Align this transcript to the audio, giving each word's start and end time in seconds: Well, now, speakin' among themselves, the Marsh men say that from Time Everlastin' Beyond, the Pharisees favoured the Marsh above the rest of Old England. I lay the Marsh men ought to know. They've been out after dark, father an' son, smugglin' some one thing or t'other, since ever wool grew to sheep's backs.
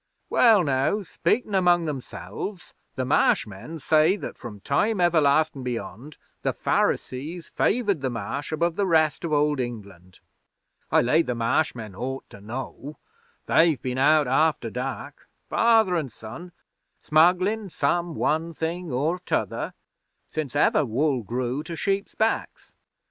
Well, 0.31 0.63
now, 0.63 1.03
speakin' 1.03 1.53
among 1.53 1.85
themselves, 1.85 2.73
the 2.95 3.05
Marsh 3.05 3.45
men 3.45 3.77
say 3.77 4.15
that 4.15 4.35
from 4.35 4.59
Time 4.61 4.99
Everlastin' 4.99 5.61
Beyond, 5.61 6.17
the 6.41 6.53
Pharisees 6.53 7.49
favoured 7.49 8.01
the 8.01 8.09
Marsh 8.09 8.51
above 8.51 8.77
the 8.77 8.87
rest 8.87 9.23
of 9.23 9.31
Old 9.31 9.59
England. 9.59 10.19
I 10.91 11.01
lay 11.03 11.21
the 11.21 11.35
Marsh 11.35 11.75
men 11.75 11.93
ought 11.93 12.27
to 12.31 12.41
know. 12.41 12.97
They've 13.45 13.79
been 13.79 13.99
out 13.99 14.27
after 14.27 14.71
dark, 14.71 15.29
father 15.47 15.95
an' 15.95 16.09
son, 16.09 16.51
smugglin' 17.03 17.69
some 17.69 18.15
one 18.15 18.53
thing 18.53 18.91
or 18.91 19.19
t'other, 19.19 19.75
since 20.27 20.55
ever 20.55 20.83
wool 20.83 21.21
grew 21.21 21.61
to 21.61 21.75
sheep's 21.75 22.15
backs. 22.15 22.73